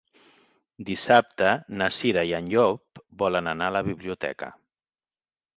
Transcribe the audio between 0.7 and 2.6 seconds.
Dissabte na Cira i en